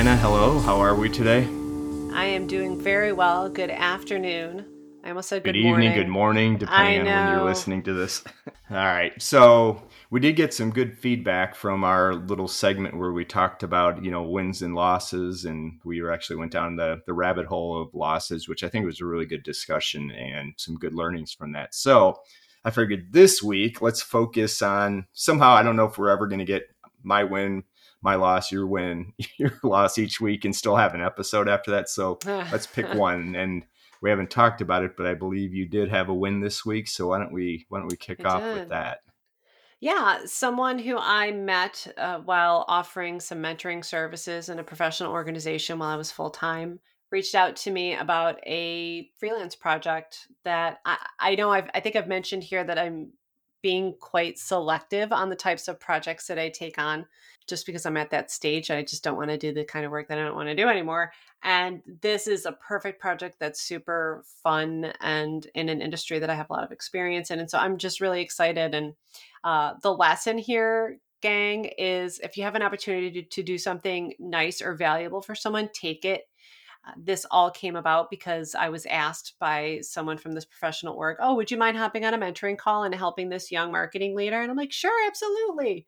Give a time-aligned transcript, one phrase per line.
[0.00, 0.58] Diana, hello.
[0.60, 1.42] How are we today?
[2.14, 3.50] I am doing very well.
[3.50, 4.64] Good afternoon.
[5.04, 8.24] I almost said good, good evening, good morning, depending on when you're listening to this.
[8.70, 9.12] All right.
[9.20, 14.02] So we did get some good feedback from our little segment where we talked about,
[14.02, 15.44] you know, wins and losses.
[15.44, 19.02] And we actually went down the, the rabbit hole of losses, which I think was
[19.02, 21.74] a really good discussion and some good learnings from that.
[21.74, 22.20] So
[22.64, 26.38] I figured this week, let's focus on somehow, I don't know if we're ever going
[26.38, 26.62] to get
[27.02, 27.64] my win,
[28.02, 31.88] my loss, your win, your loss each week and still have an episode after that.
[31.88, 33.34] So let's pick one.
[33.34, 33.64] And
[34.00, 36.88] we haven't talked about it, but I believe you did have a win this week.
[36.88, 38.58] So why don't we why don't we kick I off did.
[38.58, 39.00] with that?
[39.80, 45.78] Yeah, someone who I met uh, while offering some mentoring services in a professional organization
[45.78, 50.96] while I was full time reached out to me about a freelance project that I,
[51.18, 53.12] I know I've, I think I've mentioned here that I'm
[53.62, 57.06] being quite selective on the types of projects that I take on
[57.50, 58.70] just because I'm at that stage.
[58.70, 60.54] I just don't want to do the kind of work that I don't want to
[60.54, 61.12] do anymore.
[61.42, 66.34] And this is a perfect project that's super fun and in an industry that I
[66.34, 67.40] have a lot of experience in.
[67.40, 68.74] And so I'm just really excited.
[68.74, 68.94] And
[69.44, 74.14] uh, the lesson here, gang, is if you have an opportunity to, to do something
[74.18, 76.22] nice or valuable for someone, take it.
[76.86, 81.18] Uh, this all came about because I was asked by someone from this professional org,
[81.20, 84.40] Oh, would you mind hopping on a mentoring call and helping this young marketing leader?
[84.40, 85.86] And I'm like, Sure, absolutely.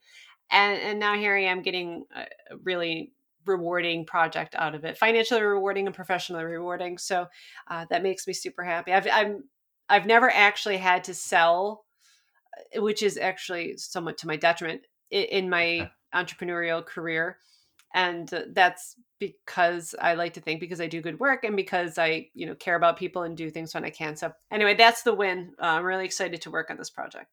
[0.53, 2.27] And, and now here I am getting a
[2.63, 3.13] really
[3.47, 6.99] rewarding project out of it, financially rewarding and professionally rewarding.
[6.99, 7.27] So
[7.69, 8.93] uh, that makes me super happy.
[8.93, 9.45] I've, I'm,
[9.89, 11.85] I've never actually had to sell
[12.77, 17.39] which is actually somewhat to my detriment in my entrepreneurial career
[17.95, 22.27] and that's because i like to think because i do good work and because i
[22.35, 25.15] you know care about people and do things when i can so anyway that's the
[25.15, 27.29] win uh, i'm really excited to work on this project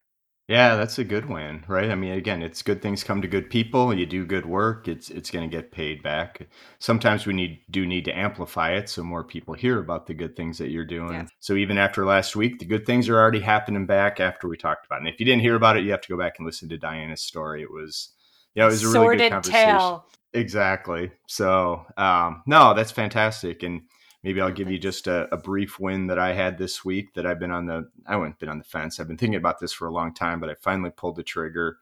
[0.50, 1.90] Yeah, that's a good win, right?
[1.90, 3.94] I mean, again, it's good things come to good people.
[3.94, 6.48] You do good work, it's it's going to get paid back.
[6.80, 10.34] Sometimes we need do need to amplify it so more people hear about the good
[10.34, 11.12] things that you're doing.
[11.12, 11.30] Yes.
[11.38, 14.86] So even after last week, the good things are already happening back after we talked
[14.86, 15.06] about it.
[15.06, 16.78] And if you didn't hear about it, you have to go back and listen to
[16.78, 17.62] Diana's story.
[17.62, 18.08] It was
[18.56, 19.78] yeah, it was a really sordid good conversation.
[19.78, 21.10] tale Exactly.
[21.26, 23.62] So, um, no, that's fantastic.
[23.62, 23.82] And
[24.22, 27.26] maybe I'll give you just a, a brief win that I had this week that
[27.26, 28.98] I've been on the, I haven't been on the fence.
[28.98, 31.78] I've been thinking about this for a long time, but I finally pulled the trigger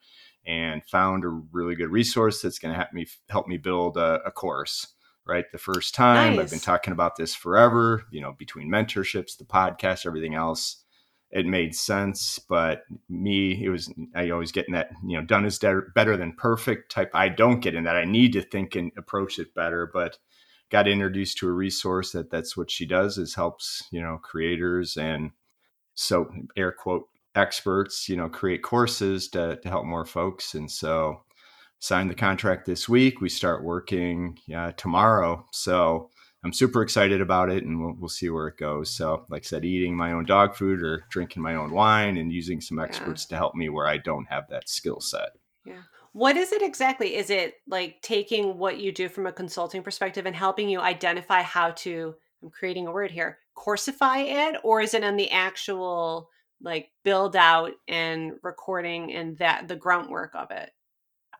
[0.46, 4.20] and found a really good resource that's going to help me, help me build a,
[4.24, 4.88] a course.
[5.26, 5.44] Right.
[5.52, 10.06] The first time I've been talking about this forever, you know, between mentorships, the podcast,
[10.06, 10.84] everything else
[11.30, 15.44] it made sense but me it was i always get in that you know done
[15.44, 18.74] is de- better than perfect type i don't get in that i need to think
[18.74, 20.18] and approach it better but
[20.70, 24.96] got introduced to a resource that that's what she does is helps you know creators
[24.96, 25.30] and
[25.94, 31.22] so air quote experts you know create courses to, to help more folks and so
[31.78, 36.10] signed the contract this week we start working uh, tomorrow so
[36.44, 38.90] I'm super excited about it, and we'll, we'll see where it goes.
[38.90, 42.32] So, like I said, eating my own dog food or drinking my own wine, and
[42.32, 42.84] using some Yeah.
[42.84, 45.30] experts to help me where I don't have that skill set.
[45.64, 45.82] yeah
[46.18, 50.26] what is it exactly is it like taking what you do from a consulting perspective
[50.26, 52.12] and helping you identify how to
[52.42, 56.28] i'm creating a word here coursify it or is it on the actual
[56.60, 60.70] like build out and recording and that the groundwork of it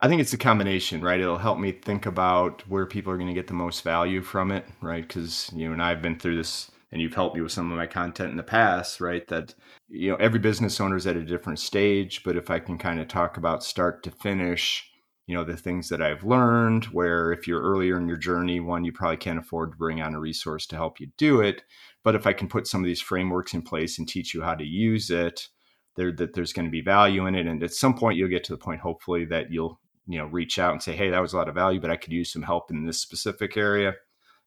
[0.00, 1.18] I think it's a combination, right?
[1.18, 4.52] It'll help me think about where people are going to get the most value from
[4.52, 5.02] it, right?
[5.02, 7.76] Because you and I have been through this, and you've helped me with some of
[7.76, 9.26] my content in the past, right?
[9.28, 9.54] That
[9.88, 13.00] you know every business owner is at a different stage, but if I can kind
[13.00, 14.88] of talk about start to finish,
[15.26, 18.84] you know, the things that I've learned, where if you're earlier in your journey, one,
[18.84, 21.62] you probably can't afford to bring on a resource to help you do it,
[22.04, 24.54] but if I can put some of these frameworks in place and teach you how
[24.54, 25.48] to use it.
[25.96, 28.44] There, that there's going to be value in it, and at some point you'll get
[28.44, 31.34] to the point, hopefully, that you'll you know reach out and say hey that was
[31.34, 33.94] a lot of value but i could use some help in this specific area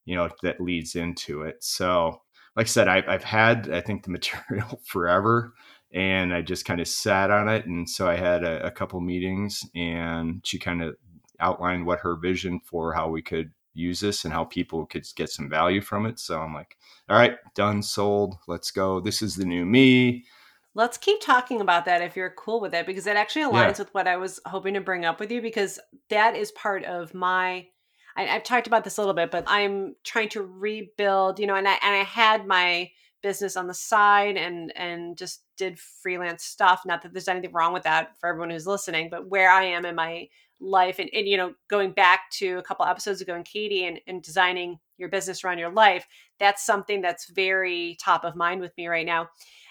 [0.06, 2.20] you know that leads into it so
[2.56, 5.54] like i said i've, I've had i think the material forever
[5.94, 9.00] and i just kind of sat on it and so i had a, a couple
[9.02, 10.96] meetings and she kind of
[11.42, 15.30] outlined what her vision for how we could use this and how people could get
[15.30, 16.20] some value from it.
[16.20, 16.78] So i'm like
[17.10, 19.00] all right done sold let's go.
[19.00, 20.26] This is the new me.
[20.74, 23.94] Let's keep talking about that if you're cool with it because it actually aligns with
[23.94, 27.68] what i was hoping to bring up with you because that is part of my
[28.16, 31.56] I, i've talked about this a little bit but i'm trying to rebuild you know
[31.56, 32.90] and i and i had my
[33.22, 36.82] business on the side and and just did freelance stuff.
[36.88, 39.86] Not that there's anything wrong with that for everyone who's listening but where i am
[39.86, 40.28] in my
[40.60, 44.00] life and, and you know going back to a couple episodes ago and katie and,
[44.08, 46.08] and designing your business around your life
[46.42, 49.30] that's something that's very top of mind with me right now.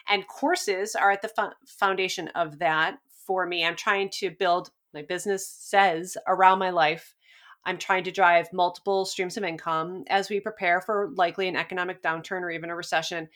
[0.08, 3.66] And courses are at the fo- foundation of that for me.
[3.66, 7.14] I'm trying to build my business says around my life
[7.64, 12.02] I'm trying to drive multiple streams of income as we prepare for likely an economic
[12.02, 13.28] downturn or even a recession.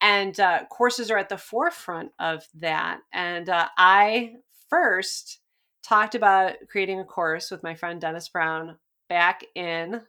[0.00, 3.00] And uh, courses are at the forefront of that.
[3.12, 4.34] And uh, I
[4.68, 5.40] first
[5.82, 10.00] talked about creating a course with my friend Dennis Brown back in,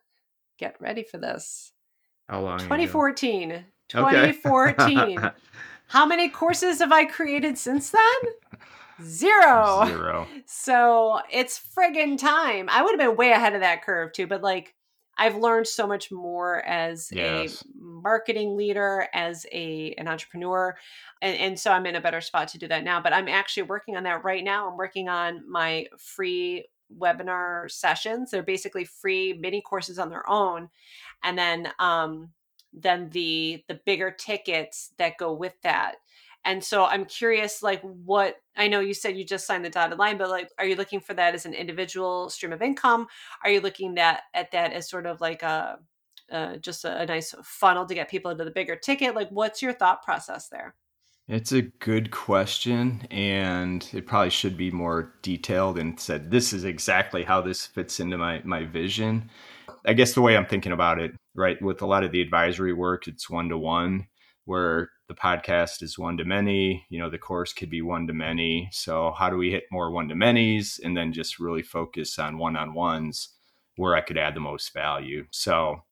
[0.58, 1.74] get ready for this,
[2.30, 2.60] How long?
[2.60, 3.52] 2014.
[3.52, 3.64] ago?
[3.90, 5.20] 2014.
[5.20, 5.30] Okay.
[5.88, 8.60] How many courses have I created since then?
[9.01, 9.84] Zero.
[9.86, 10.28] Zero.
[10.45, 12.68] So it's friggin' time.
[12.69, 14.75] I would have been way ahead of that curve too, but like
[15.18, 17.63] I've learned so much more as Yes.
[17.63, 20.75] a marketing leader, as a an entrepreneur,
[21.22, 23.00] and, and so I'm in a better spot to do that now.
[23.00, 24.69] But I'm actually working on that right now.
[24.69, 26.66] I'm working on my free
[26.98, 28.31] webinar sessions.
[28.31, 30.69] They're basically free mini courses on their own,
[31.24, 32.30] and then um,
[32.74, 35.96] then the the bigger tickets that go with that.
[36.45, 39.98] And so I'm curious, like, what I know you said you just signed the dotted
[39.98, 43.07] line, but like, are you looking for that as an individual stream of income?
[43.44, 45.80] Are you looking that at that as sort of like a
[46.31, 49.16] uh, just a, a nice funnel to get people into the bigger ticket?
[49.16, 50.75] Like, what's your thought process there?
[51.30, 56.66] It's a good question, and it probably should be more detailed and said, this is
[56.66, 59.30] exactly how this fits into my, my vision.
[59.86, 62.74] I guess the way I'm thinking about it, right, with a lot of the advisory
[62.74, 64.07] work, it's one to one,
[64.45, 68.13] where the podcast is one to many, you know, the course could be one to
[68.13, 68.69] many.
[68.72, 72.38] So, how do we hit more one to manys and then just really focus on
[72.38, 73.30] one on ones
[73.75, 75.25] where I could add the most value?
[75.31, 75.84] So,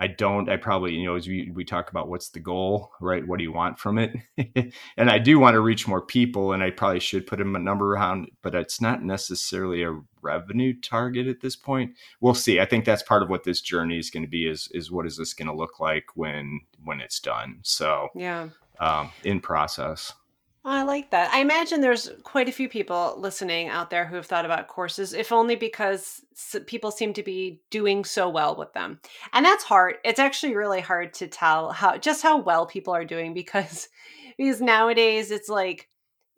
[0.00, 3.26] I don't, I probably, you know, as we, we talk about what's the goal, right?
[3.26, 4.16] What do you want from it?
[4.96, 7.92] and I do want to reach more people, and I probably should put a number
[7.94, 11.92] around, but it's not necessarily a revenue target at this point.
[12.20, 12.60] We'll see.
[12.60, 14.48] I think that's part of what this journey is going to be.
[14.48, 17.58] Is is what is this going to look like when when it's done?
[17.62, 18.48] So Yeah.
[18.78, 20.14] um, in process.
[20.62, 21.32] Oh, I like that.
[21.32, 25.14] I imagine there's quite a few people listening out there who have thought about courses,
[25.14, 26.20] if only because
[26.66, 29.00] people seem to be doing so well with them.
[29.32, 29.96] And that's hard.
[30.04, 33.88] It's actually really hard to tell how just how well people are doing because
[34.36, 35.88] because nowadays it's like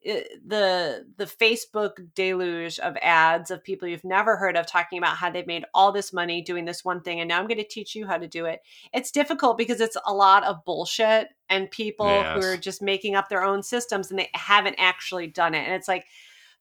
[0.05, 5.17] it, the the Facebook deluge of ads of people you've never heard of talking about
[5.17, 7.65] how they've made all this money doing this one thing and now I'm going to
[7.65, 8.63] teach you how to do it.
[8.93, 13.29] It's difficult because it's a lot of bullshit and people who are just making up
[13.29, 15.65] their own systems and they haven't actually done it.
[15.65, 16.07] And it's like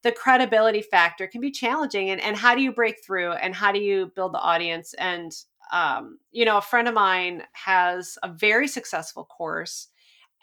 [0.04, 3.72] the credibility factor can be challenging and and how do you break through and how
[3.72, 5.32] do you build the audience and
[5.72, 9.88] um you know a friend of mine has a very successful course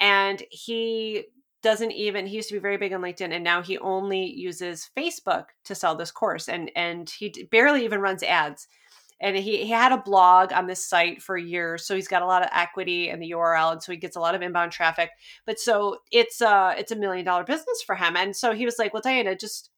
[0.00, 1.24] and he
[1.62, 4.90] doesn't even he used to be very big on linkedin and now he only uses
[4.96, 8.66] facebook to sell this course and and he barely even runs ads.
[9.20, 12.26] And he, he had a blog on this site for years so he's got a
[12.26, 15.10] lot of equity in the url and so he gets a lot of inbound traffic.
[15.44, 18.78] But so it's uh it's a million dollar business for him and so he was
[18.78, 19.70] like well diana just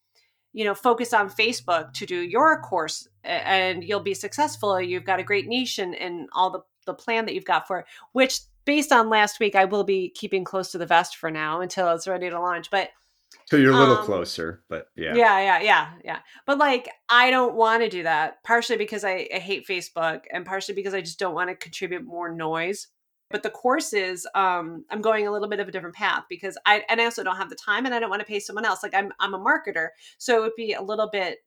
[0.53, 4.81] you know focus on facebook to do your course and you'll be successful.
[4.81, 7.81] You've got a great niche and, and all the the plan that you've got for
[7.81, 11.31] it which based on last week i will be keeping close to the vest for
[11.31, 12.90] now until it's ready to launch but
[13.48, 15.14] So you're a little Um, closer, but yeah.
[15.14, 16.19] yeah yeah yeah yeah.
[16.46, 20.44] But like i don't want to do that partially because I, I hate facebook and
[20.46, 22.88] partially because i just don't want to contribute more noise.
[23.31, 26.82] But the courses um i'm going a little bit of a different path because i
[26.88, 28.82] and i also don't have the time and i don't want to pay someone else.
[28.82, 29.88] Like i'm i'm a marketer
[30.19, 31.38] so it would be a little bit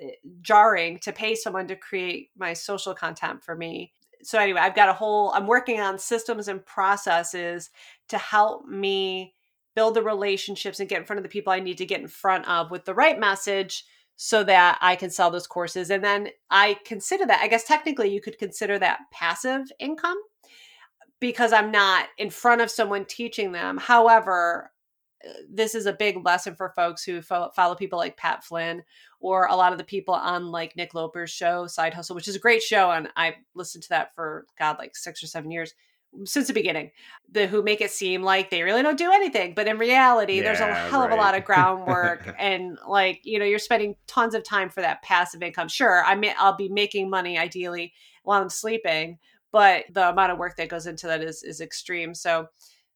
[0.00, 0.10] eh,
[0.42, 4.88] jarring to pay someone to create my social content for me so anyway i've got
[4.88, 7.70] a whole i'm working on systems and processes
[8.08, 9.34] to help me
[9.74, 12.08] build the relationships and get in front of the people i need to get in
[12.08, 13.84] front of with the right message
[14.16, 15.90] so that i can sell those courses.
[15.90, 20.18] And then i consider that i guess technically you could consider that passive income
[21.20, 23.76] because i'm not in front of someone teaching them.
[23.76, 24.72] However
[25.50, 28.82] this is a big lesson for folks who fo- follow people like Pat Flynn
[29.20, 32.36] or a lot of the people on like Nick Loper's show, Side Hustle, which is
[32.36, 32.90] a great show.
[32.90, 35.74] And I've listened to that for, God, like six or seven years
[36.24, 36.90] since the beginning.
[37.30, 39.54] The who make it seem like they really don't do anything.
[39.54, 42.32] But in reality, there's a Yeah, hell of a lot of groundwork.
[42.38, 45.68] and like, you know, you're spending tons of time for that passive income.
[45.68, 49.18] Sure, I may, I'll be making money ideally while I'm sleeping,
[49.52, 52.14] but the amount of work that goes into that is is extreme.
[52.14, 52.48] So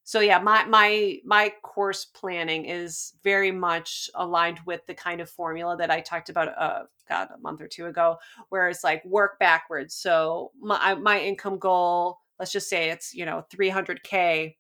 [0.05, 5.31] so yeah my my my course planning is very much aligned with the kind of
[5.31, 8.17] formula that i talked about uh god a month or two ago
[8.49, 9.95] where it's like work backwards.
[9.95, 14.57] So my my income goal let's just say it's you know 300k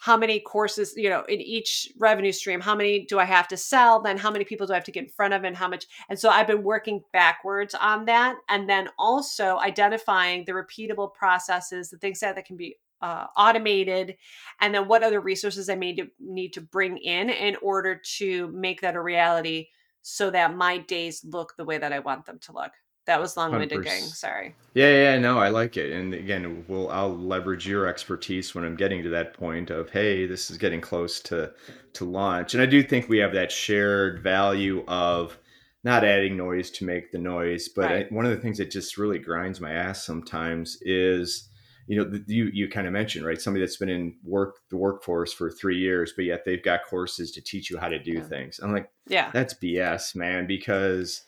[0.00, 3.56] how many courses you know in each revenue stream how many do i have to
[3.56, 4.00] sell?
[4.00, 5.86] Then how many people do i have to get in front of and how much?
[6.08, 11.90] And so i've been working backwards on that and then also identifying the repeatable processes
[11.90, 14.16] the things that, that can be uh, automated
[14.60, 18.48] and then what other resources i may to, need to bring in in order to
[18.48, 19.66] make that a reality
[20.02, 22.72] so that my days look the way that i want them to look
[23.08, 27.16] that was long-winded gang sorry yeah yeah no i like it and again we'll i'll
[27.16, 31.20] leverage your expertise when i'm getting to that point of hey this is getting close
[31.20, 31.50] to
[31.94, 35.38] to launch and i do think we have that shared value of
[35.84, 38.06] not adding noise to make the noise but right.
[38.10, 41.48] I, one of the things that just really grinds my ass sometimes is
[41.88, 45.32] you know you you kind of mentioned right somebody that's been in work the workforce
[45.32, 48.22] for three years but yet they've got courses to teach you how to do yeah.
[48.22, 51.24] things i'm like yeah that's bs man because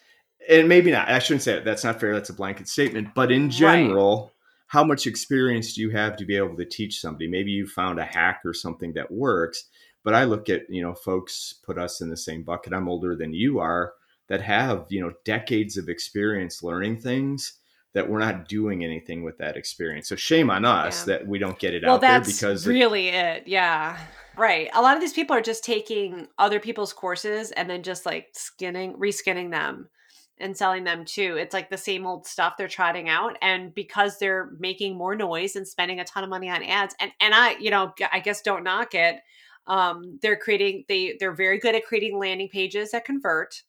[0.48, 1.08] and maybe not.
[1.08, 1.64] I shouldn't say it.
[1.64, 2.14] That's not fair.
[2.14, 3.14] That's a blanket statement.
[3.14, 4.30] But in general, right.
[4.68, 7.28] how much experience do you have to be able to teach somebody?
[7.28, 9.64] Maybe you found a hack or something that works.
[10.02, 12.72] But I look at, you know, folks put us in the same bucket.
[12.72, 13.92] I'm older than you are
[14.28, 17.54] that have, you know, decades of experience learning things
[17.92, 20.08] that we're not doing anything with that experience.
[20.08, 21.16] So shame on us yeah.
[21.16, 23.98] that we don't get it well, out there because it's really it, it yeah.
[24.36, 24.70] Right.
[24.74, 28.28] A lot of these people are just taking other people's courses and then just like
[28.32, 29.88] skinning, reskinning them
[30.38, 31.36] and selling them too.
[31.36, 33.36] It's like the same old stuff they're trotting out.
[33.42, 37.12] And because they're making more noise and spending a ton of money on ads, and
[37.20, 39.16] and I, you know, I guess don't knock it.
[39.66, 43.62] Um, they're creating they they're very good at creating landing pages that convert.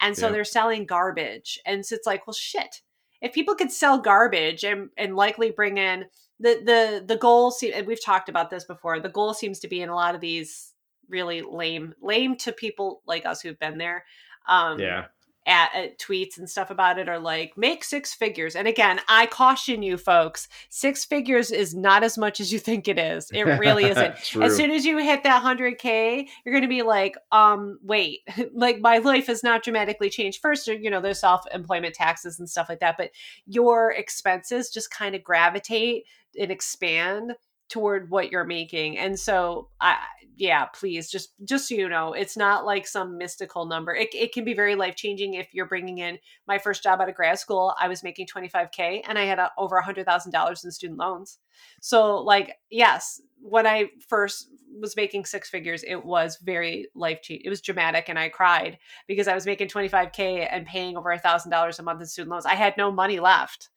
[0.00, 0.32] And so yeah.
[0.32, 1.58] they're selling garbage.
[1.64, 2.82] And so it's like, well shit.
[3.20, 6.04] If people could sell garbage and, and likely bring in
[6.38, 9.80] the the the goal and we've talked about this before, the goal seems to be
[9.80, 10.72] in a lot of these
[11.08, 14.04] really lame lame to people like us who've been there.
[14.48, 15.06] Um, yeah
[15.46, 18.56] at, at, tweets and stuff about it are like make six figures.
[18.56, 22.88] And again i caution you folks six figures is not as much as you think
[22.88, 23.30] it is.
[23.32, 24.36] It really isn't.
[24.42, 28.20] As soon as you hit that 100k you're going to be like um wait
[28.54, 30.40] like my life has not dramatically changed.
[30.40, 33.10] First you know there's self-employment taxes and stuff like that but
[33.46, 36.04] your expenses just kind of gravitate
[36.38, 37.34] and expand
[37.68, 39.96] toward what you're making and so i
[40.36, 44.32] yeah please just just so you know it's not like some mystical number it, it
[44.32, 47.38] can be very life changing if you're bringing in my first job out of grad
[47.38, 51.38] school i was making 25k and i had a, over $100000 in student loans.
[51.80, 57.46] So like yes when i first was making six figures it was very life changing
[57.46, 61.18] it was dramatic and i cried because i was making 25k and paying over a
[61.18, 62.46] $1000 a month in student loans.
[62.46, 63.70] I had no money left.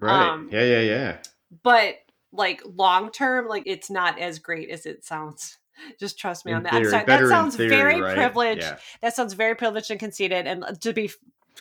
[0.00, 0.28] Right.
[0.28, 1.16] Um, yeah yeah yeah.
[1.62, 1.96] but
[2.34, 5.58] like long term, like it's not as great as it sounds.
[5.98, 6.72] Just trust me in on that.
[6.72, 8.14] Theory, sorry, that sounds theory, very right?
[8.14, 8.62] privileged.
[8.62, 8.78] Yeah.
[9.02, 10.46] That sounds very privileged and conceited.
[10.46, 11.10] And to be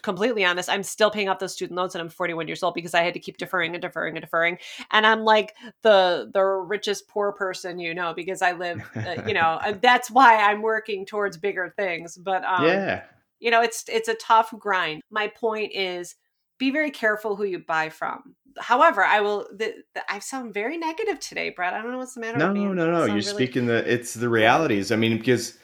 [0.02, 2.94] completely honest, I'm still paying off those student loans and I'm 41 years old because
[2.94, 4.58] I had to keep deferring and deferring and deferring.
[4.92, 9.34] And I'm like the the richest poor person, you know, because I live, uh, you
[9.34, 12.18] know, that's why I'm working towards bigger things.
[12.18, 13.04] But um, yeah,
[13.40, 15.02] you know, it's it's a tough grind.
[15.10, 16.16] My point is
[16.58, 18.36] be very careful who you buy from.
[18.60, 19.48] However, I will.
[19.52, 21.74] The, the, I sound very negative today, Brett.
[21.74, 22.38] I don't know what's the matter.
[22.38, 22.92] No, no, no.
[22.92, 23.06] no.
[23.06, 23.22] You're really...
[23.22, 23.92] speaking the.
[23.92, 24.92] It's the realities.
[24.92, 25.58] I mean, because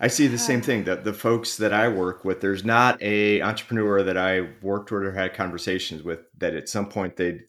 [0.00, 0.84] I see the same thing.
[0.84, 5.04] That the folks that I work with, there's not a entrepreneur that I worked with
[5.04, 7.40] or had conversations with that at some point they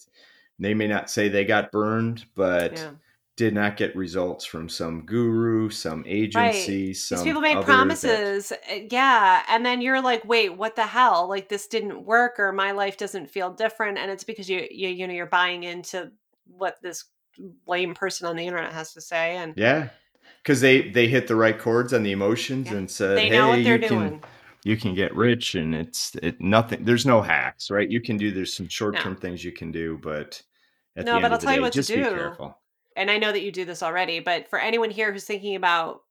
[0.59, 2.91] they may not say they got burned, but yeah
[3.37, 6.97] did not get results from some guru, some agency, right.
[6.97, 8.49] some These people made promises.
[8.49, 8.59] That...
[8.67, 9.43] Eh, yeah.
[9.47, 11.29] And then you're like, wait, what the hell?
[11.29, 13.99] Like this didn't work or my life doesn't feel different.
[13.99, 16.11] And it's because you you you know you're buying into
[16.47, 17.05] what this
[17.67, 19.37] lame person on the internet has to say.
[19.37, 19.89] And yeah.
[20.41, 22.77] Because they they hit the right chords on the emotions yeah.
[22.77, 24.19] and said, they know hey, what you doing.
[24.19, 24.21] Can,
[24.63, 27.89] you can get rich and it's it nothing there's no hacks, right?
[27.89, 29.19] You can do there's some short term no.
[29.19, 30.41] things you can do, but
[30.95, 32.55] no, but I'll tell day, you what to do
[32.97, 36.01] and I know that you do this already, but for anyone here who's thinking about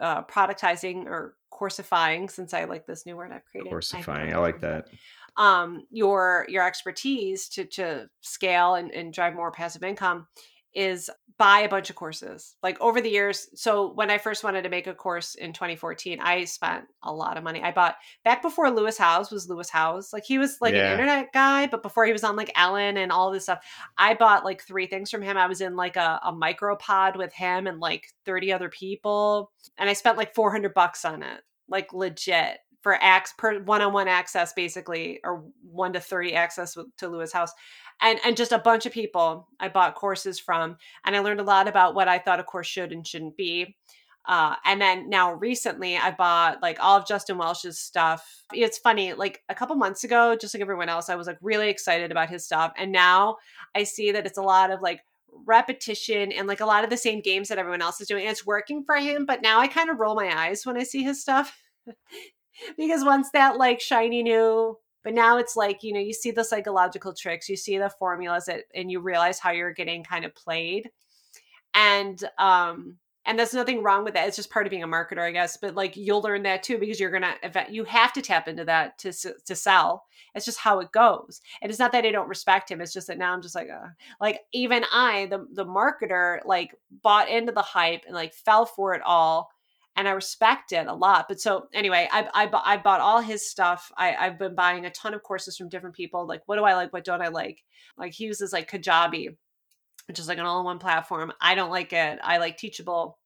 [0.00, 4.38] uh, productizing or coursifying, since I like this new word I've created, coursifying, I, I
[4.38, 4.88] like that.
[5.36, 10.26] Um, your your expertise to to scale and, and drive more passive income
[10.74, 12.56] is buy a bunch of courses.
[12.62, 16.18] Like over the years, so when I first wanted to make a course in 2014,
[16.20, 17.62] I spent a lot of money.
[17.62, 20.12] I bought back before Lewis Howes was Lewis Howes.
[20.12, 20.86] Like he was like yeah.
[20.86, 23.64] an internet guy, but before he was on like Ellen and all this stuff,
[23.96, 25.36] I bought like three things from him.
[25.36, 29.52] I was in like a, a micro pod with him and like 30 other people.
[29.78, 32.58] And I spent like 400 bucks on it, like legit
[32.88, 37.52] for acts per one-on-one access basically or 1 to 30 access to Lewis Howes
[38.00, 41.44] and and just a bunch of people I bought courses from, and I learned a
[41.44, 43.76] lot about what I thought a course should and shouldn't be.
[44.26, 48.44] Uh, and then now recently, I bought like all of Justin Welsh's stuff.
[48.54, 51.68] It's funny, like a couple months ago, just like everyone else, I was like really
[51.68, 53.36] excited about his stuff, and now
[53.74, 55.00] I see that it's a lot of like
[55.46, 58.22] repetition and like a lot of the same games that everyone else is doing.
[58.22, 60.84] And it's working for him, but now I kind of roll my eyes when I
[60.84, 61.60] see his stuff.
[62.76, 66.44] because once that like shiny new but now it's like, you know, you see the
[66.44, 70.34] psychological tricks, you see the formulas that, and you realize how you're getting kind of
[70.34, 70.90] played.
[71.72, 75.20] And, um, and there's nothing wrong with that it's just part of being a marketer
[75.20, 77.34] i guess but like you'll learn that too because you're gonna
[77.68, 79.12] you have to tap into that to
[79.44, 80.06] to sell.
[80.34, 81.42] It's just how it goes.
[81.60, 83.68] And it's not that i don't respect him it's just that now i'm just like
[83.68, 83.88] uh,
[84.18, 88.94] like even i the the marketer like bought into the hype and like fell for
[88.94, 89.50] it all
[89.98, 91.26] and I respect it a lot.
[91.28, 93.90] But so anyway, I I, I bought all his stuff.
[93.98, 96.24] I I've been buying a ton of courses from different people.
[96.26, 96.92] Like, what do I like?
[96.92, 97.64] What don't I like?
[97.98, 99.36] Like he uses like Kajabi,
[100.06, 101.32] which is like an all-in-one platform.
[101.40, 102.20] I don't like it.
[102.22, 103.18] I like Teachable,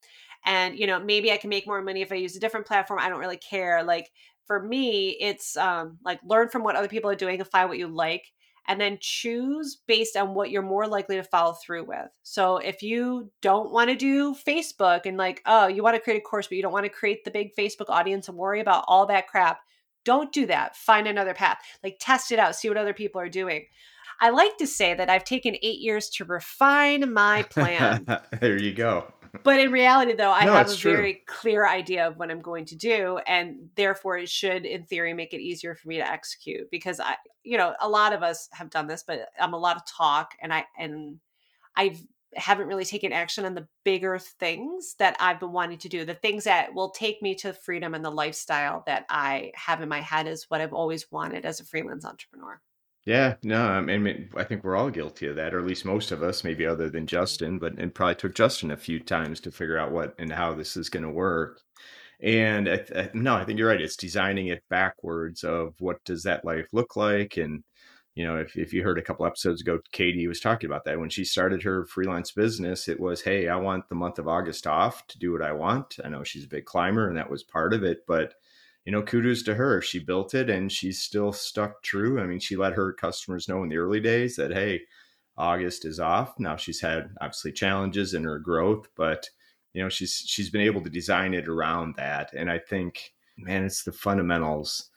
[0.47, 3.01] and you know maybe I can make more money if I use a different platform.
[3.03, 3.85] I don't really care.
[3.85, 4.11] Like
[4.47, 7.79] for me, it's um like learn from what other people are doing and find what
[7.79, 8.33] you like
[8.69, 12.09] and then choose based on what you're more likely to follow through with.
[12.23, 16.19] So if you don't want to do Facebook and like, oh, you want to create
[16.19, 18.85] a course, but you don't want to create the big Facebook audience and worry about
[18.87, 19.61] all that crap,
[20.05, 20.77] don't do that.
[20.77, 21.59] Find another path.
[21.83, 23.67] Like test it out, see what other people are doing.
[24.21, 28.07] I like to say that I've taken eight years to refine my plan.
[28.41, 29.13] there you go
[29.43, 30.93] but in reality though i no, have a true.
[30.93, 35.15] very clear idea of what i'm going to do and therefore it should in theory
[35.15, 38.49] make it easier for me to execute because i you know a lot of us
[38.53, 41.19] have done this but i'm a lot of talk and i and
[41.77, 42.03] i've
[42.35, 46.15] haven't really taken action on the bigger things that I've been wanting to do, the
[46.15, 50.01] things that will take me to freedom and the lifestyle that I have in my
[50.01, 52.61] head is what I've always wanted as a freelance entrepreneur.
[53.05, 56.13] Yeah, no, I mean, I think we're all guilty of that, or at least most
[56.13, 57.07] of us, maybe other than mm-hmm.
[57.07, 60.55] Justin, but it probably took Justin a few times to figure out what and how
[60.55, 61.61] this is going to work.
[62.21, 63.81] And I, I, no, I think you're right.
[63.81, 67.65] It's designing it backwards of what does that life look like, and
[68.15, 71.01] you know, if if you heard a couple episodes ago, Katie was talking about that
[71.01, 72.89] when she started her freelance business.
[72.89, 75.97] It was, hey, I want the month of August off to do what I want.
[76.05, 78.35] I know she's a big climber, and that was part of it, but
[78.85, 79.81] you know, kudos to her.
[79.81, 82.21] She built it and she's still stuck true.
[82.21, 84.83] I mean, she let her customers know in the early days that, hey,
[85.37, 86.39] August is off.
[86.39, 89.29] Now she's had obviously challenges in her growth, but
[89.73, 92.33] you know, she's she's been able to design it around that.
[92.35, 94.91] And I think, man, it's the fundamentals,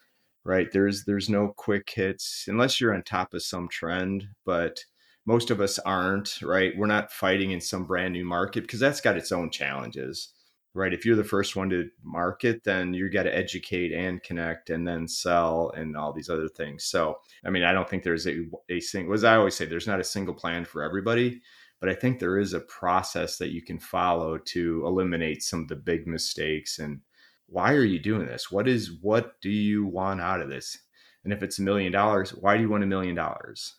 [0.44, 0.70] right?
[0.72, 4.84] There's there's no quick hits unless you're on top of some trend, but
[5.26, 6.74] most of us aren't, right?
[6.78, 10.34] We're not fighting in some brand new market because that's got its own challenges
[10.76, 10.94] right?
[10.94, 14.86] If you're the first one to market, then you got to educate and connect and
[14.86, 16.84] then sell and all these other things.
[16.84, 19.88] So, I mean, I don't think there's a, a single, as I always say, there's
[19.88, 21.42] not a single plan for everybody,
[21.80, 25.70] but I think there is a process that you can follow to eliminate some of
[25.70, 26.78] the big mistakes.
[26.80, 27.00] And
[27.48, 28.52] why are you doing this?
[28.52, 30.78] What is, what do you want out of this?
[31.24, 33.76] And if it's a million dollars, why do you want a million dollars?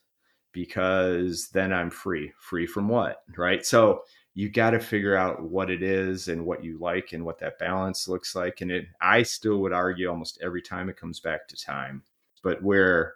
[0.52, 2.32] Because then I'm free.
[2.40, 3.18] Free from what?
[3.36, 3.66] Right.
[3.66, 4.02] So,
[4.36, 7.58] you got to figure out what it is and what you like and what that
[7.58, 8.60] balance looks like.
[8.60, 12.02] And it, I still would argue almost every time it comes back to time.
[12.42, 13.14] But where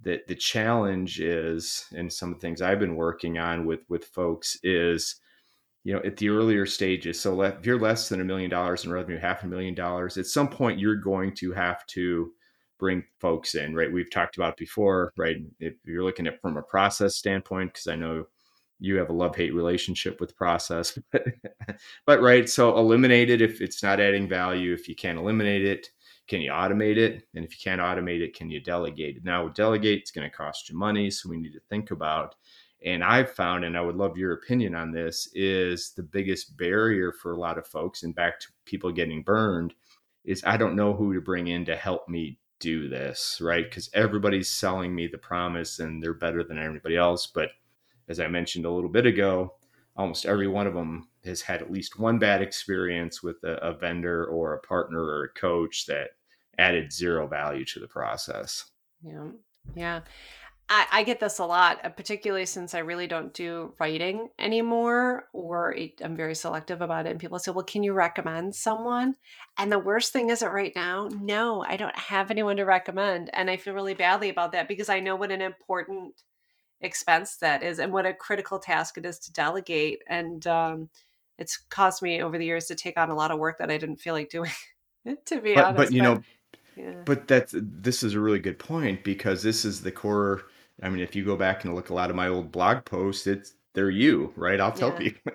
[0.00, 4.06] the the challenge is, and some of the things I've been working on with with
[4.06, 5.16] folks is,
[5.84, 7.20] you know, at the earlier stages.
[7.20, 10.24] So if you're less than a million dollars in revenue, half a million dollars, at
[10.26, 12.32] some point you're going to have to
[12.78, 13.92] bring folks in, right?
[13.92, 15.36] We've talked about before, right?
[15.60, 18.24] If you're looking at from a process standpoint, because I know
[18.78, 20.98] you have a love hate relationship with process
[22.06, 24.72] but, right so eliminate it if it's not adding value.
[24.72, 25.88] If you can't eliminate it
[26.28, 27.22] can you automate it?
[27.36, 29.18] And if you can't automate it can you delegate?
[29.18, 32.34] It now delegate it's going to cost you money so we need to think about
[32.84, 37.12] and i've found and i would love your opinion on this is the biggest barrier
[37.12, 39.74] for a lot of folks and back to people getting burned
[40.24, 43.64] is i don't know who to bring in to help me do this right?
[43.68, 47.50] Because everybody's selling me the promise and they're better than everybody else but
[48.08, 49.54] as I mentioned a little bit ago,
[49.96, 53.72] almost every one of them has had at least one bad experience with a, a
[53.72, 56.10] vendor or a partner or a coach that
[56.58, 58.70] added zero value to the process.
[59.02, 59.28] Yeah.
[59.74, 60.00] Yeah.
[60.68, 65.28] I, I, get this a lot, uh, particularly since I really don't do writing anymore,
[65.32, 67.10] or I'm very selective about it.
[67.10, 69.14] And people say, Well, can you recommend someone?
[69.58, 73.30] And the worst thing is it right now, no, I don't have anyone to recommend.
[73.32, 76.20] And I feel really badly about that because I know what an important
[76.80, 80.88] expense that is and what a critical task it is to delegate and um,
[81.38, 83.78] it's caused me over the years to take on a lot of work that i
[83.78, 84.50] didn't feel like doing
[85.24, 86.22] to be but, honest but you but, know
[86.76, 86.94] yeah.
[87.04, 90.42] but that's this is a really good point because this is the core
[90.82, 93.26] i mean if you go back and look a lot of my old blog posts
[93.26, 94.98] it's they're you right i'll tell yeah.
[94.98, 95.32] people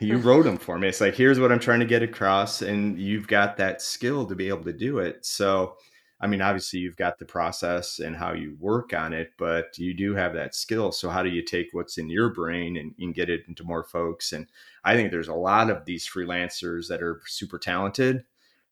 [0.00, 2.98] you wrote them for me it's like here's what i'm trying to get across and
[2.98, 5.76] you've got that skill to be able to do it so
[6.20, 9.94] I mean, obviously you've got the process and how you work on it, but you
[9.94, 10.90] do have that skill.
[10.90, 13.84] So how do you take what's in your brain and, and get it into more
[13.84, 14.32] folks?
[14.32, 14.48] And
[14.84, 18.24] I think there's a lot of these freelancers that are super talented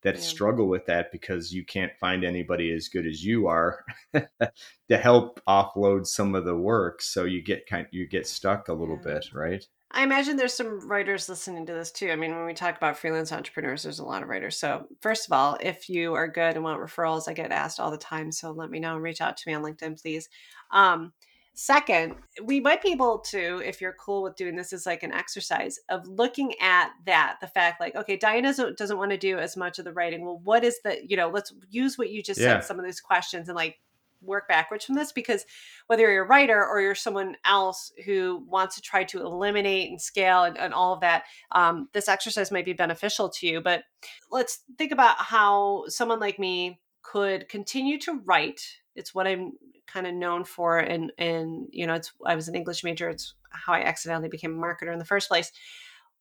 [0.02, 0.20] that yeah.
[0.20, 5.40] struggle with that because you can't find anybody as good as you are to help
[5.48, 7.00] offload some of the work.
[7.02, 9.14] So you get kind you get stuck a little yeah.
[9.14, 9.66] bit, right?
[9.92, 12.10] I imagine there's some writers listening to this too.
[12.10, 14.58] I mean, when we talk about freelance entrepreneurs, there's a lot of writers.
[14.58, 17.90] So, first of all, if you are good and want referrals, I get asked all
[17.90, 18.32] the time.
[18.32, 20.28] So, let me know and reach out to me on LinkedIn, please.
[20.72, 21.12] Um,
[21.54, 25.12] second, we might be able to, if you're cool with doing this as like an
[25.12, 29.38] exercise of looking at that, the fact like, okay, Diana doesn't, doesn't want to do
[29.38, 30.24] as much of the writing.
[30.24, 32.58] Well, what is the, you know, let's use what you just Yeah.
[32.58, 33.78] said, some of these questions and like
[34.20, 35.44] work backwards from this because
[35.86, 40.00] whether you're a writer or you're someone else who wants to try to eliminate and
[40.00, 43.60] scale and, and all of that, um, this exercise might be beneficial to you.
[43.60, 43.84] But
[44.30, 48.60] let's think about how someone like me could continue to write.
[48.94, 49.52] It's what I'm
[49.86, 53.08] kind of known for, and and you know, it's I was an English major.
[53.08, 55.52] It's how I accidentally became a marketer in the first place,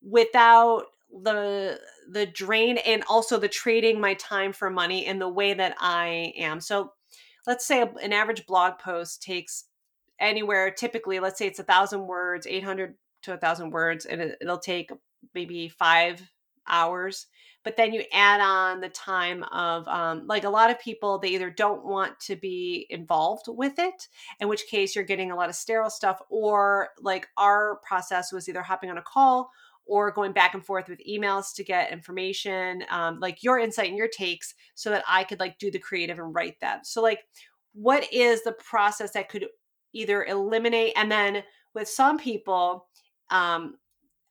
[0.02, 0.86] without
[1.24, 1.80] the
[2.12, 6.34] the drain and also the trading my time for money in the way that I
[6.38, 6.60] am.
[6.60, 6.92] So
[7.48, 9.66] let's say an average blog post takes
[10.20, 14.38] anywhere typically let's say it's a thousand words 800 to a thousand words and it,
[14.42, 14.92] it'll take
[15.34, 16.22] maybe five
[16.68, 17.28] hours
[17.64, 21.30] but then you add on the time of um, like a lot of people they
[21.30, 24.08] either don't want to be involved with it
[24.40, 28.48] in which case you're getting a lot of sterile stuff or like our process was
[28.48, 29.52] either hopping on a call
[29.86, 33.98] or going back and forth with emails to get information um, like your insight and
[33.98, 37.20] your takes so that i could like do the creative and write that so like
[37.74, 39.46] what is the process that could
[39.94, 41.44] either eliminate and then
[41.74, 42.88] with some people
[43.30, 43.76] um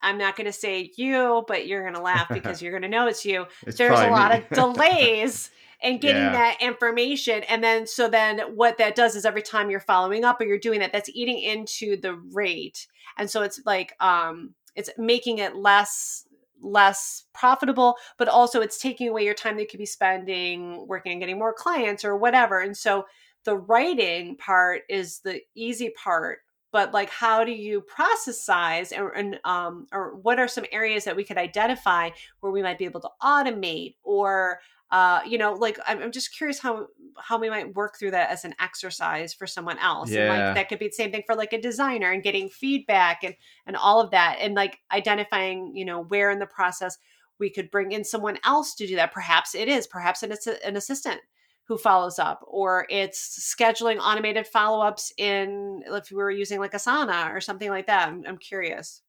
[0.03, 2.89] i'm not going to say you but you're going to laugh because you're going to
[2.89, 4.39] know it's you It's there's a lot me.
[4.39, 5.51] of delays
[5.83, 6.33] in getting Yeah.
[6.33, 10.41] that information and then so then what that does is every time you're following up
[10.41, 12.87] or you're doing that that's eating into the rate
[13.19, 16.27] and so it's like um it's making it less
[16.61, 21.13] less profitable but also it's taking away your time that you could be spending working
[21.13, 22.61] on getting more clients or whatever.
[22.61, 23.05] And so
[23.45, 26.39] the writing part is the easy part
[26.73, 31.05] but like how do you process size and, and um or what are some areas
[31.05, 32.11] that we could identify
[32.41, 34.59] where we might be able to automate or
[34.95, 36.87] uh you know like i'm, I'm just curious how
[37.19, 40.11] how we might work through that as an exercise for someone else.
[40.11, 40.47] And Yeah.
[40.47, 43.35] like that could be the same thing for like a designer and getting feedback and
[43.67, 46.99] and all of that and like identifying you know where in the process
[47.39, 49.13] we could bring in someone else to do that.
[49.13, 51.21] Perhaps it is perhaps it's an assistant
[51.67, 57.33] who follows up or it's scheduling automated follow-ups in if we were using like asana
[57.35, 58.09] or something like that.
[58.09, 59.03] I'm, I'm curious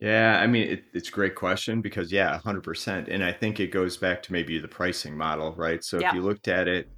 [0.00, 3.08] Yeah, I mean, it, it's a great question because, yeah, 100%.
[3.12, 5.82] And I think it goes back to maybe the pricing model, right?
[5.82, 6.14] So if Yeah.
[6.14, 6.88] you looked at it,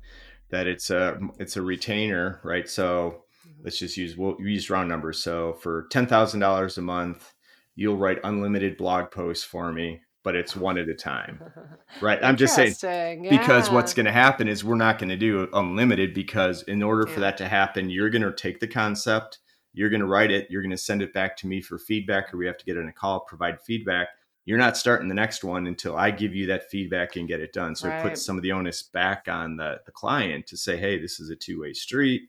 [0.51, 2.69] that it's a it's a retainer, right?
[2.69, 3.63] So mm-hmm.
[3.65, 5.23] let's just use we'll use round numbers.
[5.23, 7.33] So for ten thousand dollars a month,
[7.77, 11.41] you'll write unlimited blog posts for me, but it's one at a time,
[12.01, 12.19] right?
[12.23, 13.97] I'm just saying Interesting, because what's yeah.
[13.97, 17.27] going to happen is we're not going to do unlimited because in order for Yeah.
[17.27, 19.39] that to happen you're going to take the concept
[19.73, 22.33] you're going to write it you're going to send it back to me for feedback
[22.33, 24.09] or we have to get in a call provide feedback.
[24.47, 27.53] You're not starting the next one until i give you that feedback and get it
[27.53, 27.77] done.
[27.77, 31.01] So it puts some of the onus back on the, the client to say hey
[31.01, 32.23] this is a two-way street.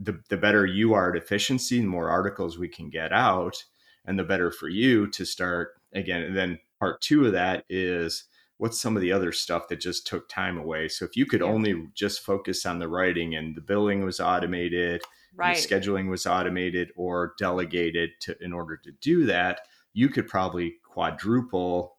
[0.00, 3.64] The, the better you are at efficiency the more articles we can get out
[4.04, 5.70] and the better for you to start.
[5.94, 8.24] Again and then part two of that is
[8.58, 10.88] what's some of the other stuff that just took time away?
[10.88, 11.46] So if you could Yeah.
[11.48, 15.02] only just focus on the writing and the billing was automated
[15.38, 19.60] right scheduling was automated or delegated to in order to do that
[19.94, 21.96] you could probably quadruple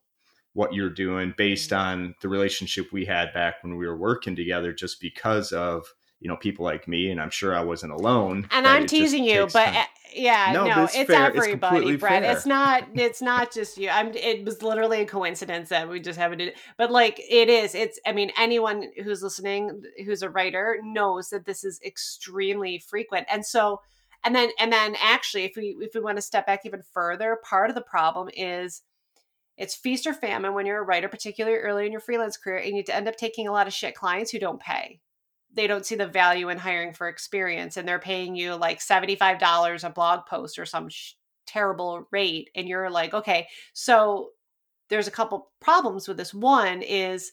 [0.54, 1.80] what you're doing based Mm-hmm.
[1.80, 5.86] on the relationship we had back when we were working together just because of
[6.19, 9.47] you know people like me and i'm sure i wasn't alone and i'm teasing you
[9.53, 9.75] but time.
[9.75, 11.10] uh, yeah No, no, it's, it's.
[11.10, 12.32] It's everybody completely brett fair.
[12.32, 16.19] it's not it's not just you i'm it was literally a coincidence that we just
[16.19, 20.79] happened to but like it is it's i mean anyone who's listening who's a writer
[20.84, 23.82] knows that this is extremely frequent and so
[24.23, 27.38] and then and then actually if we if we want to step back even further
[27.47, 28.82] part of the problem is
[29.58, 32.75] it's feast or famine when you're a writer particularly early in your freelance career and
[32.75, 34.99] you end up taking a lot of shit clients who don't pay
[35.53, 39.83] they don't see the value in hiring for experience and they're paying you like $75
[39.83, 41.13] a blog post or some sh-
[41.47, 43.47] terrible rate and you're like okay.
[43.73, 44.29] So
[44.89, 46.33] there's a couple problems with this.
[46.33, 47.31] One is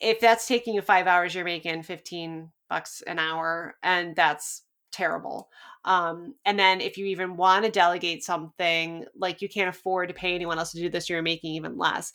[0.00, 5.48] if that's taking you 5 hours you're making 15 bucks an hour and that's terrible.
[5.84, 10.14] Um, and then if you even want to delegate something like you can't afford to
[10.14, 12.12] pay anyone else to do this you're making even less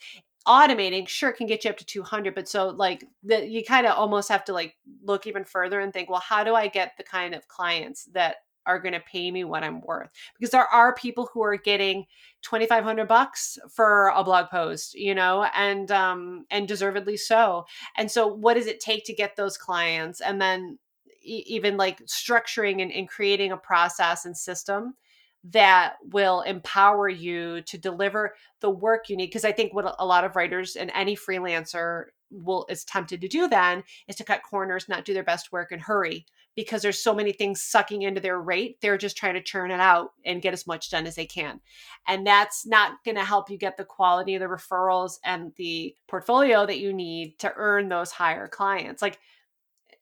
[0.47, 3.95] automating sure can get you up to 200 but so like that you kind of
[3.95, 7.03] almost have to like look even further and think well how do i get the
[7.03, 10.09] kind of clients that are going to pay me what i'm worth?
[10.37, 12.05] Because there are people who are getting
[12.43, 17.65] 2500 bucks for a blog post you know and um and deservedly so.
[17.97, 20.21] And so what does it take to get those clients?
[20.21, 20.77] And then
[21.23, 24.95] e- even like structuring and, and creating a process and system
[25.43, 30.05] that will empower you to deliver the work you need because i think what a
[30.05, 34.41] lot of writers and any freelancer will is tempted to do then is to cut
[34.43, 36.25] corners not do their best work and hurry
[36.55, 39.79] because there's so many things sucking into their rate they're just trying to churn it
[39.79, 41.59] out and get as much done as they can.
[42.07, 45.95] And that's not going to help you get the quality of the referrals and the
[46.07, 49.01] portfolio that you need to earn those higher clients.
[49.01, 49.19] Like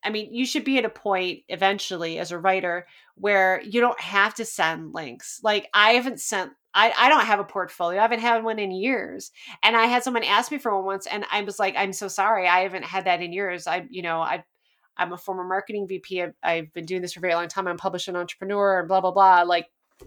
[0.02, 2.86] I mean, you should be at a point eventually as a writer
[3.16, 5.40] where you don't have to send links.
[5.42, 7.98] Like I haven't sent I, I don't have a portfolio.
[7.98, 9.32] I haven't had one in years.
[9.62, 12.06] And I had someone ask me for one once and I was like, I'm so
[12.06, 12.46] sorry.
[12.46, 13.66] I haven't had that in years.
[13.66, 14.44] I, you know, I
[14.96, 16.22] I'm a former marketing VP.
[16.22, 17.66] I've, I've been doing this for a very long time.
[17.66, 19.42] I'm published an entrepreneur and blah, blah, blah.
[19.42, 19.66] Like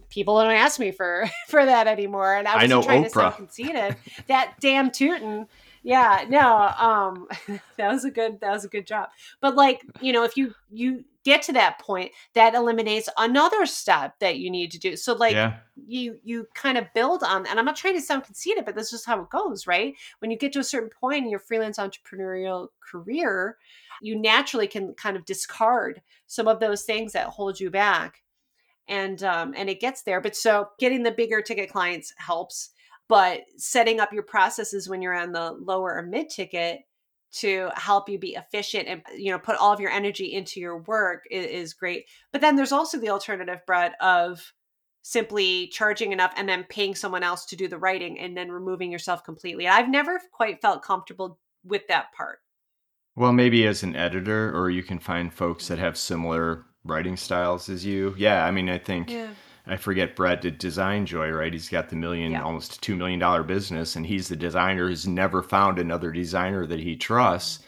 [0.10, 2.36] people don't ask me for for that anymore.
[2.36, 3.08] And I was I know trying Oprah.
[3.08, 3.96] to sound conceited.
[4.28, 5.48] that damn tootin'
[5.84, 7.28] yeah no um
[7.78, 9.10] that was a good that was a good job.
[9.42, 14.20] But like you know if you you get to that point that eliminates another step
[14.20, 14.96] that you need to do.
[14.96, 15.58] So like yeah.
[15.76, 18.94] you you kind of build on and i'm not trying to sound conceited but this
[18.94, 19.96] is how it goes right?
[20.20, 23.58] When you get to a certain point in your freelance entrepreneurial career
[24.02, 28.22] you naturally can kind of discard some of those things that hold you back.
[28.88, 30.22] And um and it gets there.
[30.22, 32.72] But so getting the bigger ticket clients helps
[33.14, 36.80] but setting up your processes when you're on the lower or mid ticket
[37.32, 40.80] to help you be efficient and you know put all of your energy into your
[40.80, 42.08] work is, is, great.
[42.32, 44.52] But then there's also the alternative brett of
[45.04, 48.92] simply charging enough and then paying someone else to do the writing and then removing
[48.92, 49.68] yourself completely.
[49.68, 52.40] I've never quite felt comfortable with that part.
[53.16, 55.82] Well maybe as an editor or you can find folks that mm.
[55.82, 58.16] have similar writing styles as you.
[58.18, 59.28] Yeah i mean i think yeah
[59.66, 61.54] I forget Brett did Design Joy, right?
[61.54, 62.44] He's got the million, yeah.
[62.44, 64.90] almost two million dollar business, and he's the designer.
[64.90, 67.64] He's never found another designer that he trusts,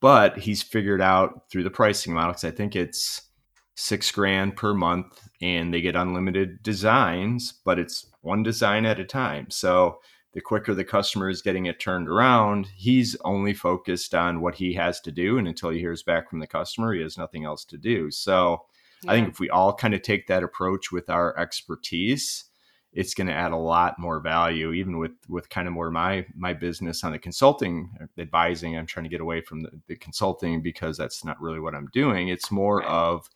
[0.00, 2.32] but he's figured out through the pricing model.
[2.32, 3.22] Because I think it's
[3.74, 9.04] six grand per month, and they get unlimited designs, but it's one design at a
[9.04, 9.50] time.
[9.50, 9.98] So
[10.34, 14.74] the quicker the customer is getting it turned around, he's only focused on what he
[14.74, 17.64] has to do, and until he hears back from the customer, he has nothing else
[17.66, 18.10] to do.
[18.10, 18.64] So
[19.04, 19.12] yeah.
[19.12, 22.44] I think if we all kind of take that approach with our expertise,
[22.92, 26.26] it's going to add a lot more value even with with kind of more my
[26.36, 29.96] my business on the consulting uh, advising i'm trying to get away from the, the
[29.96, 32.88] consulting because that's not really what i'm doing it's more right.
[32.88, 33.28] of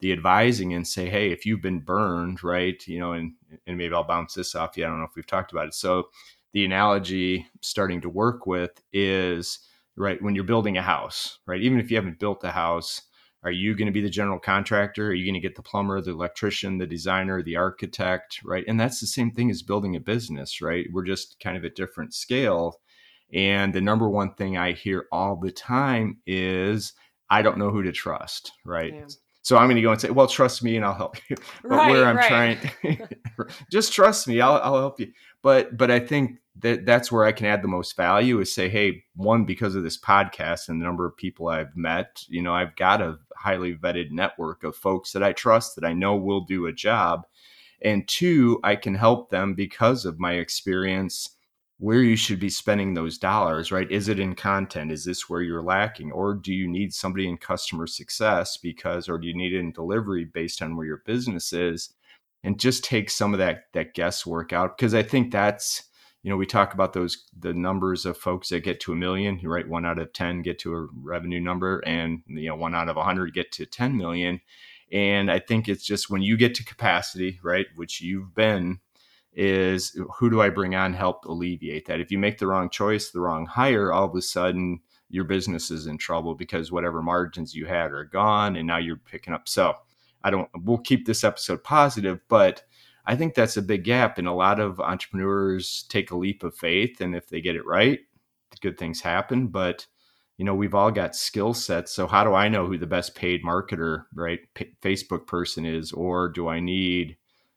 [0.00, 3.32] the advising and say hey if you've been burned right you know and
[3.66, 5.74] and maybe i'll bounce this off you i don't know if we've talked about it
[5.74, 6.08] so
[6.52, 9.60] the analogy starting to work with is
[9.96, 13.02] right when you're building a house right even if you haven't built a house
[13.42, 15.08] are you going to be the general contractor?
[15.08, 18.64] Are you going to get the plumber, the electrician, the designer, the architect, right?
[18.68, 20.86] And that's the same thing as building a business, right?
[20.92, 22.80] We're just kind of at different scale.
[23.32, 26.92] And the number one thing I hear all the time is,
[27.30, 28.92] I don't know who to trust, right?
[28.92, 29.06] Yeah.
[29.42, 31.36] So I'm going to go and say, well, trust me and I'll help you.
[31.62, 32.58] But right, where I'm right.
[32.82, 33.08] trying,
[33.72, 35.12] just trust me, I'll, I'll help you.
[35.42, 38.68] But, but I think that that's where I can add the most value is say,
[38.68, 42.54] hey, one, because of this podcast and the number of people I've met, you know,
[42.54, 46.42] I've got a highly vetted network of folks that I trust that I know will
[46.42, 47.26] do a job.
[47.82, 51.36] And two, I can help them because of my experience
[51.78, 53.90] where you should be spending those dollars, right?
[53.90, 54.92] Is it in content?
[54.92, 56.12] Is this where you're lacking?
[56.12, 59.72] Or do you need somebody in customer success because, or do you need it in
[59.72, 61.94] delivery based on where your business is?
[62.44, 65.89] And just take some of that that guesswork out because I think that's
[66.22, 69.40] you know, we talk about those the numbers of folks that get to a million,
[69.42, 69.68] right?
[69.68, 72.96] One out of ten get to a revenue number, and you know, one out of
[72.96, 74.40] a hundred get to ten million.
[74.92, 78.80] And I think it's just when you get to capacity, right, which you've been,
[79.32, 82.00] is who do I bring on help alleviate that?
[82.00, 85.70] If you make the wrong choice, the wrong hire, all of a sudden your business
[85.70, 89.48] is in trouble because whatever margins you had are gone, and now you're picking up.
[89.48, 89.74] So
[90.22, 90.50] I don't.
[90.54, 92.64] We'll keep this episode positive, but
[93.06, 94.18] I think that's a big gap.
[94.18, 97.00] And a lot of entrepreneurs take a leap of faith.
[97.00, 98.00] And if they get it right,
[98.60, 99.48] good things happen.
[99.48, 99.86] But,
[100.36, 101.92] you know, we've all got skill sets.
[101.92, 104.40] So how do I know who the best paid marketer, right?
[104.54, 105.92] P- Facebook person is?
[105.92, 107.16] Or do I need,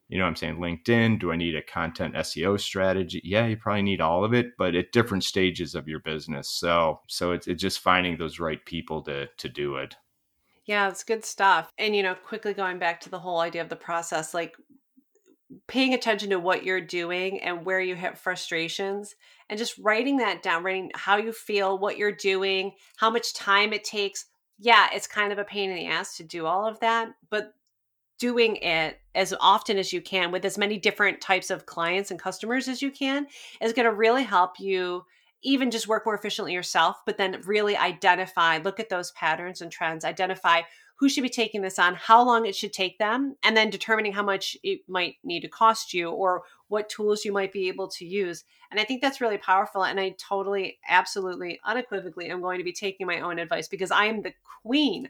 [0.10, 1.20] you know I'm saying, LinkedIn?
[1.20, 3.22] Do I need a content SEO strategy?
[3.24, 6.50] Yeah, you probably need all of it, but at different stages of your business.
[6.50, 9.96] So, so it's, it's just finding those right people to, to do it.
[10.66, 11.70] Yeah, it's good stuff.
[11.78, 14.56] And, you know, quickly going back to the whole idea of the process, like
[15.68, 19.16] paying attention to what you're doing and where you hit frustrations
[19.50, 23.74] and just writing that down, writing how you feel, what you're doing, how much time
[23.74, 24.26] it takes.
[24.60, 27.54] Yeah, it's kind of a pain in the ass to do all of that, but
[28.20, 32.20] doing it as often as you can with as many different types of clients and
[32.20, 33.28] customers as you can
[33.62, 35.04] is going to really help you
[35.44, 39.72] even just work more efficiently yourself, but then really identify, look at those patterns and
[39.72, 40.62] trends, identify
[41.04, 44.13] who should be taking this on, how long it should take them, and then determining
[44.13, 47.89] how much it might need to cost you or what tools you might be able
[47.89, 48.46] to use.
[48.72, 49.84] And I think that's really powerful.
[49.84, 54.06] And I totally, absolutely, unequivocally am going to be taking my own advice because I
[54.06, 55.10] am the queen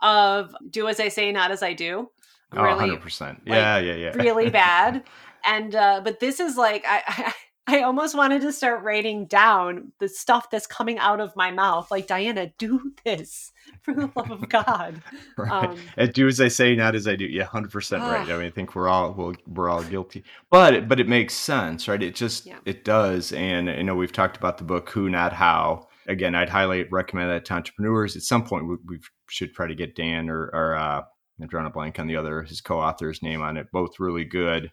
[0.00, 2.10] of do as I say, not as I do.
[2.52, 3.40] Oh, really, oh, 100%.
[3.46, 4.14] Yeah, like, yeah, yeah.
[4.16, 5.04] really bad.
[5.44, 7.34] And, uh, but this is like, I, I
[7.66, 11.90] I almost wanted to start writing down the stuff that's coming out of my mouth.
[11.90, 15.00] Like, Diana, do this for the love of God.
[15.38, 15.50] right.
[15.50, 17.24] Um, and do as I say, not as I do.
[17.24, 18.28] Yeah, hundred percent right.
[18.28, 21.88] I mean, I think we're all we're, we're all guilty, but but it makes sense,
[21.88, 22.02] right?
[22.02, 22.58] It just yeah.
[22.66, 23.32] it does.
[23.32, 25.88] And I know we've talked about the book Who Not How.
[26.06, 28.14] Again, I'd highly recommend that to entrepreneurs.
[28.14, 29.00] At some point, we, we
[29.30, 31.00] should try to get Dan or, or uh,
[31.40, 33.72] I'm drawing a blank on the other his co-author's name on it.
[33.72, 34.70] Both really good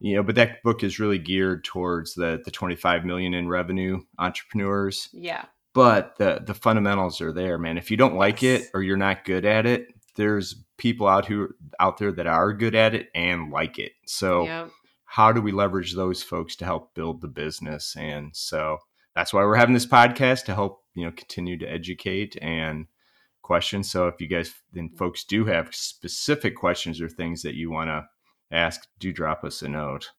[0.00, 4.00] you know but that book is really geared towards the the 25 million in revenue
[4.18, 5.08] entrepreneurs.
[5.12, 5.44] Yeah.
[5.72, 7.78] But the the fundamentals are there man.
[7.78, 11.48] If you don't like it or you're not good at it there's people out who
[11.80, 13.92] out there that are good at it and like it.
[14.06, 14.70] So yep.
[15.04, 17.96] how do we leverage those folks to help build the business?
[17.98, 18.78] And so
[19.14, 22.86] that's why we're having this podcast to help you know continue to educate and
[23.42, 23.90] questions.
[23.90, 24.98] So if you guys then mm.
[24.98, 28.06] folks do have specific questions or things that you want to
[28.50, 30.12] ask, do drop us a note.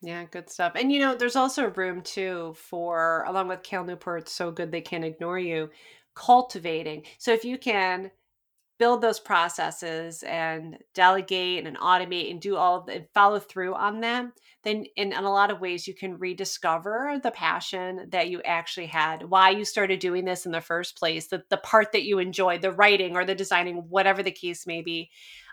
[0.00, 0.72] Yeah, good stuff.
[0.74, 4.80] And you know, there's also room too for, along with Cal Newport's So Good They
[4.80, 5.70] Can't Ignore You,
[6.14, 7.04] cultivating.
[7.18, 8.10] So if you can
[8.78, 14.32] build those processes and delegate and automate and do all the follow through on them,
[14.64, 18.86] then in, in a lot of ways you can rediscover the passion that you actually
[18.86, 22.18] had, why you started doing this in the first place, the, the part that you
[22.18, 25.10] enjoyed, the writing or the designing, whatever the case may be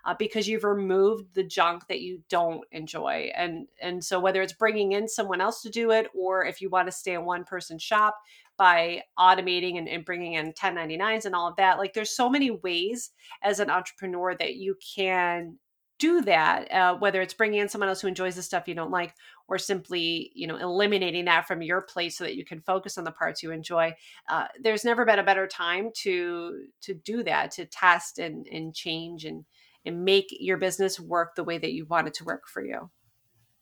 [0.10, 3.32] uh, because you've removed the junk that you don't enjoy.
[3.36, 6.69] And and so whether it's bringing in someone else to do it or if you
[6.69, 8.15] want to stay in one person shop
[8.58, 12.50] by automating and, and bringing in 1099s and all of that like there's so many
[12.50, 13.12] ways
[13.43, 15.58] as an entrepreneur that you can
[16.00, 18.91] do that uh, whether it's bringing in someone else who enjoys the stuff you don't
[18.91, 19.13] like
[19.48, 23.04] or simply you know eliminating that from your plate so that you can focus on
[23.04, 23.93] the parts you enjoy.
[24.30, 28.74] Uh, there's never been a better time to to do that to test and and
[28.74, 29.45] change and
[29.86, 32.89] and make your business work the way that you want it to work for you.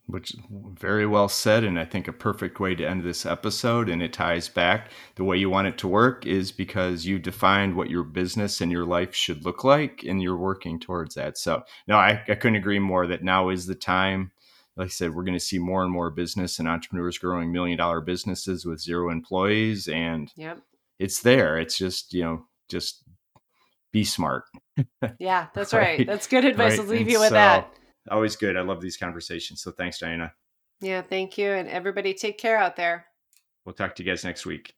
[0.08, 3.90] Which very well said, and I think a perfect way to end this episode.
[3.90, 7.76] And it ties back the way you want it to work is because you defined
[7.76, 11.38] what your business and your life should look like, and you're working towards that.
[11.38, 14.32] So, no, I, I couldn't agree more that now is the time.
[14.78, 17.78] Like I said, we're going to see more and more business and entrepreneurs growing million
[17.78, 20.60] dollar businesses with zero employees, and yep.
[21.00, 21.58] it's there.
[21.58, 23.04] It's just you know just
[23.92, 24.46] be smart.
[25.20, 26.00] yeah, that's right.
[26.00, 26.08] right.
[26.08, 26.72] That's good advice.
[26.72, 26.80] Right.
[26.80, 27.74] Let's leave and you with so, that.
[28.10, 28.56] Always good.
[28.56, 29.62] I love these conversations.
[29.62, 30.32] So thanks, Diana.
[30.80, 31.52] Yeah, thank you.
[31.52, 33.06] And everybody take care out there.
[33.66, 34.77] We'll talk to you guys next week.